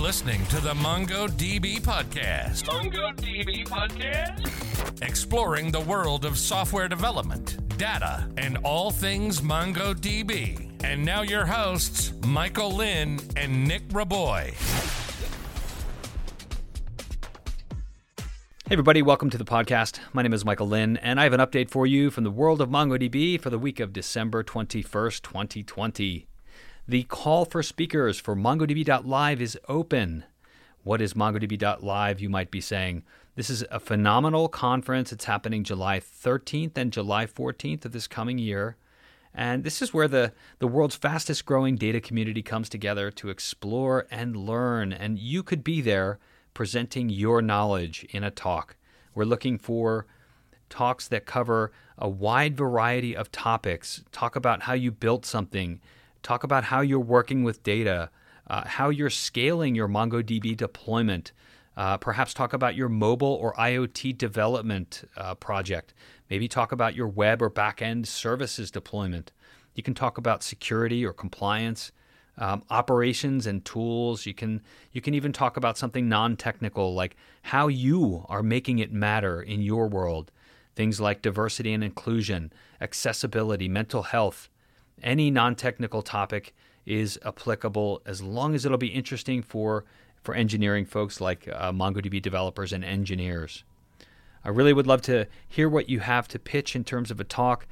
listening 0.00 0.44
to 0.46 0.58
the 0.60 0.72
MongoDB 0.72 1.78
Podcast. 1.80 2.64
MongoDB 2.64 3.68
Podcast? 3.68 5.02
Exploring 5.02 5.70
the 5.70 5.80
world 5.80 6.24
of 6.24 6.38
software 6.38 6.88
development, 6.88 7.76
data, 7.76 8.26
and 8.38 8.56
all 8.64 8.90
things 8.90 9.42
MongoDB. 9.42 10.82
And 10.82 11.04
now 11.04 11.20
your 11.20 11.44
hosts, 11.44 12.14
Michael 12.24 12.74
Lynn 12.74 13.20
and 13.36 13.68
Nic 13.68 13.86
Raboy. 13.88 14.54
Hey, 18.66 18.72
everybody, 18.72 19.02
welcome 19.02 19.28
to 19.28 19.38
the 19.38 19.44
podcast. 19.44 19.98
My 20.14 20.22
name 20.22 20.32
is 20.32 20.46
Michael 20.46 20.68
Lynn, 20.68 20.96
and 20.96 21.20
I 21.20 21.24
have 21.24 21.34
an 21.34 21.40
update 21.40 21.68
for 21.68 21.86
you 21.86 22.10
from 22.10 22.24
the 22.24 22.30
world 22.30 22.62
of 22.62 22.70
MongoDB 22.70 23.38
for 23.38 23.50
the 23.50 23.58
week 23.58 23.78
of 23.78 23.92
December 23.92 24.42
21st, 24.42 25.20
2020. 25.20 26.29
The 26.90 27.04
call 27.04 27.44
for 27.44 27.62
speakers 27.62 28.18
for 28.18 28.34
MongoDB.live 28.34 29.40
is 29.40 29.56
open. 29.68 30.24
What 30.82 31.00
is 31.00 31.14
MongoDB.live, 31.14 32.18
you 32.18 32.28
might 32.28 32.50
be 32.50 32.60
saying? 32.60 33.04
This 33.36 33.48
is 33.48 33.64
a 33.70 33.78
phenomenal 33.78 34.48
conference. 34.48 35.12
It's 35.12 35.26
happening 35.26 35.62
July 35.62 36.00
13th 36.00 36.76
and 36.76 36.92
July 36.92 37.26
14th 37.26 37.84
of 37.84 37.92
this 37.92 38.08
coming 38.08 38.38
year. 38.38 38.76
And 39.32 39.62
this 39.62 39.80
is 39.80 39.94
where 39.94 40.08
the, 40.08 40.32
the 40.58 40.66
world's 40.66 40.96
fastest 40.96 41.46
growing 41.46 41.76
data 41.76 42.00
community 42.00 42.42
comes 42.42 42.68
together 42.68 43.12
to 43.12 43.28
explore 43.28 44.08
and 44.10 44.34
learn. 44.34 44.92
And 44.92 45.16
you 45.16 45.44
could 45.44 45.62
be 45.62 45.80
there 45.80 46.18
presenting 46.54 47.08
your 47.08 47.40
knowledge 47.40 48.04
in 48.10 48.24
a 48.24 48.32
talk. 48.32 48.74
We're 49.14 49.22
looking 49.22 49.58
for 49.58 50.06
talks 50.68 51.06
that 51.06 51.24
cover 51.24 51.70
a 51.96 52.08
wide 52.08 52.56
variety 52.56 53.14
of 53.14 53.30
topics. 53.30 54.02
Talk 54.10 54.34
about 54.34 54.62
how 54.62 54.72
you 54.72 54.90
built 54.90 55.24
something, 55.24 55.80
talk 56.22 56.44
about 56.44 56.64
how 56.64 56.80
you're 56.80 57.00
working 57.00 57.42
with 57.44 57.62
data, 57.62 58.10
uh, 58.48 58.66
how 58.66 58.88
you're 58.88 59.10
scaling 59.10 59.74
your 59.74 59.88
MongoDB 59.88 60.56
deployment. 60.56 61.32
Uh, 61.76 61.96
perhaps 61.96 62.34
talk 62.34 62.52
about 62.52 62.74
your 62.74 62.88
mobile 62.88 63.38
or 63.40 63.54
IoT 63.54 64.18
development 64.18 65.04
uh, 65.16 65.34
project. 65.34 65.94
Maybe 66.28 66.48
talk 66.48 66.72
about 66.72 66.94
your 66.94 67.08
web 67.08 67.40
or 67.40 67.50
backend 67.50 68.06
services 68.06 68.70
deployment. 68.70 69.32
You 69.74 69.82
can 69.82 69.94
talk 69.94 70.18
about 70.18 70.42
security 70.42 71.06
or 71.06 71.12
compliance 71.12 71.92
um, 72.40 72.62
operations 72.70 73.46
and 73.46 73.64
tools. 73.64 74.26
You 74.26 74.34
can 74.34 74.62
you 74.92 75.00
can 75.00 75.14
even 75.14 75.32
talk 75.32 75.56
about 75.56 75.78
something 75.78 76.08
non-technical 76.08 76.94
like 76.94 77.16
how 77.42 77.68
you 77.68 78.24
are 78.28 78.42
making 78.42 78.78
it 78.78 78.92
matter 78.92 79.40
in 79.40 79.62
your 79.62 79.86
world. 79.86 80.32
Things 80.74 81.00
like 81.00 81.22
diversity 81.22 81.72
and 81.72 81.84
inclusion, 81.84 82.52
accessibility, 82.80 83.68
mental 83.68 84.04
health. 84.04 84.48
Any 85.02 85.30
non-technical 85.30 86.02
topic 86.02 86.54
is 86.86 87.18
applicable 87.24 88.02
as 88.06 88.22
long 88.22 88.54
as 88.54 88.64
it'll 88.64 88.78
be 88.78 88.88
interesting 88.88 89.42
for 89.42 89.84
for 90.22 90.34
engineering 90.34 90.84
folks 90.84 91.20
like 91.20 91.48
uh, 91.48 91.72
MongoDB 91.72 92.20
developers 92.20 92.74
and 92.74 92.84
engineers. 92.84 93.64
I 94.44 94.50
really 94.50 94.72
would 94.72 94.86
love 94.86 95.02
to 95.02 95.26
hear 95.48 95.68
what 95.68 95.88
you 95.88 96.00
have 96.00 96.28
to 96.28 96.38
pitch 96.38 96.76
in 96.76 96.84
terms 96.84 97.10
of 97.10 97.20
a 97.20 97.24
talk. 97.24 97.66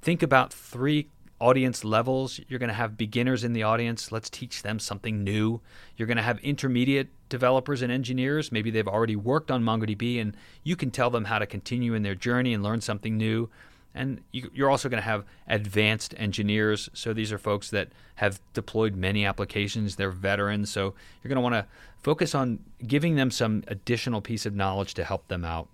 Think 0.00 0.22
about 0.22 0.52
three 0.52 1.08
audience 1.40 1.84
levels. 1.84 2.40
You're 2.48 2.58
going 2.58 2.68
to 2.68 2.74
have 2.74 2.96
beginners 2.96 3.44
in 3.44 3.54
the 3.54 3.62
audience. 3.62 4.12
Let's 4.12 4.28
teach 4.28 4.62
them 4.62 4.78
something 4.78 5.24
new. 5.24 5.60
You're 5.96 6.06
going 6.06 6.18
to 6.18 6.22
have 6.22 6.38
intermediate 6.40 7.08
developers 7.28 7.80
and 7.82 7.90
engineers. 7.90 8.52
Maybe 8.52 8.70
they've 8.70 8.86
already 8.86 9.16
worked 9.16 9.50
on 9.50 9.62
MongoDB 9.62 10.20
and 10.20 10.36
you 10.62 10.76
can 10.76 10.90
tell 10.90 11.10
them 11.10 11.24
how 11.24 11.38
to 11.38 11.46
continue 11.46 11.94
in 11.94 12.02
their 12.02 12.14
journey 12.14 12.52
and 12.52 12.62
learn 12.62 12.80
something 12.80 13.16
new. 13.16 13.48
And 13.94 14.20
you, 14.30 14.50
are 14.64 14.70
also 14.70 14.88
going 14.88 15.02
to 15.02 15.08
have 15.08 15.24
advanced 15.48 16.14
engineers. 16.16 16.88
So 16.92 17.12
these 17.12 17.32
are 17.32 17.38
folks 17.38 17.70
that 17.70 17.88
have 18.16 18.40
deployed 18.54 18.94
many 18.94 19.24
applications. 19.24 19.96
They're 19.96 20.10
veterans. 20.10 20.70
So 20.70 20.94
you're 21.22 21.28
going 21.28 21.36
to 21.36 21.40
want 21.40 21.54
to 21.54 21.66
focus 22.02 22.34
on 22.34 22.60
giving 22.86 23.16
them 23.16 23.30
some 23.30 23.64
additional 23.66 24.20
piece 24.20 24.46
of 24.46 24.54
knowledge 24.54 24.94
to 24.94 25.04
help 25.04 25.26
them 25.28 25.44
out. 25.44 25.68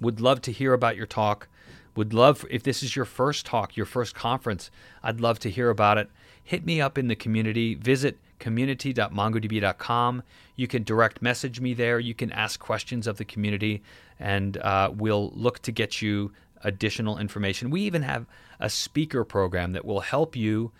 Would 0.00 0.20
love 0.20 0.40
to 0.42 0.52
hear 0.52 0.72
about 0.72 0.96
your 0.96 1.06
talk. 1.06 1.48
Would 1.94 2.14
love, 2.14 2.46
if 2.50 2.62
this 2.62 2.82
is 2.82 2.96
your 2.96 3.04
first 3.04 3.44
talk, 3.44 3.76
your 3.76 3.86
first 3.86 4.14
conference, 4.14 4.70
I'd 5.02 5.20
love 5.20 5.38
to 5.40 5.50
hear 5.50 5.70
about 5.70 5.98
it. 5.98 6.08
Hit 6.42 6.64
me 6.64 6.80
up 6.80 6.96
in 6.98 7.08
the 7.08 7.16
community. 7.16 7.74
Visit 7.74 8.18
community.mongodb.com. 8.38 10.22
You 10.56 10.66
can 10.66 10.82
direct 10.82 11.22
message 11.22 11.60
me 11.60 11.74
there. 11.74 12.00
You 12.00 12.14
can 12.14 12.32
ask 12.32 12.58
questions 12.58 13.06
of 13.06 13.16
the 13.18 13.24
community, 13.24 13.82
and 14.18 14.56
uh, 14.56 14.90
we'll 14.92 15.30
look 15.34 15.60
to 15.60 15.72
get 15.72 16.02
you 16.02 16.32
additional 16.64 17.18
information. 17.18 17.70
We 17.70 17.82
even 17.82 18.02
have 18.02 18.26
a 18.60 18.70
speaker 18.70 19.24
program 19.24 19.72
that 19.72 19.84
will 19.84 20.00
help 20.00 20.36
you 20.36 20.72